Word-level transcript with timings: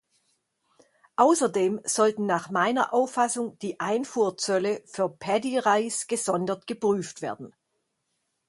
Außerdem 1.17 1.79
sollten 1.83 2.25
nach 2.25 2.49
meiner 2.49 2.91
Auffassung 2.91 3.59
die 3.59 3.79
Einfuhrzölle 3.79 4.81
für 4.87 5.09
Paddy-Reis 5.09 6.07
gesondert 6.07 6.65
geprüft 6.65 7.21
werden. 7.21 7.53